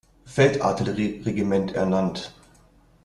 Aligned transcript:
Feldartillerie-Regiment 0.25 1.73
ernannt. 1.75 2.33